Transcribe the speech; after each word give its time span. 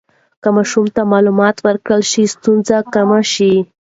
که 0.41 0.49
ماشوم 0.55 0.85
ته 0.95 1.01
معلومات 1.11 1.57
ورکړل 1.61 2.01
شي، 2.11 2.23
ستونزه 2.33 2.77
کمه 2.93 3.19
شي. 3.33 3.53